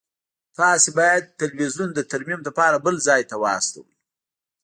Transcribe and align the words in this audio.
تاسو 0.59 0.87
باید 0.99 1.23
تلویزیون 1.41 1.89
د 1.93 1.99
ترمیم 2.11 2.41
لپاره 2.47 2.77
بل 2.85 2.95
ځای 3.07 3.21
ته 3.29 3.35
واستوئ 3.41 3.91